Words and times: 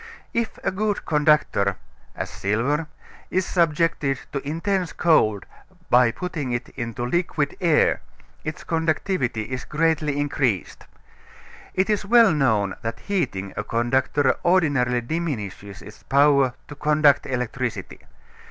If 0.33 0.57
a 0.63 0.71
good 0.71 1.05
conductor, 1.05 1.75
as 2.15 2.31
silver, 2.31 2.87
is 3.29 3.45
subjected 3.45 4.19
to 4.31 4.39
intense 4.39 4.93
cold 4.93 5.45
by 5.91 6.09
putting 6.09 6.51
it 6.53 6.69
into 6.69 7.05
liquid 7.05 7.55
air, 7.61 8.01
its 8.43 8.63
conductivity 8.63 9.43
is 9.43 9.63
greatly 9.63 10.19
increased. 10.19 10.87
It 11.75 11.87
is 11.87 12.03
well 12.03 12.31
known 12.33 12.73
that 12.81 13.01
heating 13.01 13.53
a 13.55 13.63
conductor 13.63 14.33
ordinarily 14.43 15.01
diminishes 15.01 15.83
its 15.83 16.01
power 16.01 16.55
to 16.67 16.73
conduct 16.73 17.27
electricity. 17.27 17.99